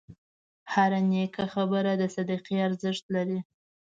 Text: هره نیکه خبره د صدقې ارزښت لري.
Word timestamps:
هره 0.73 0.99
نیکه 1.09 1.43
خبره 1.53 1.91
د 2.01 2.03
صدقې 2.15 2.55
ارزښت 2.67 3.05
لري. 3.15 3.39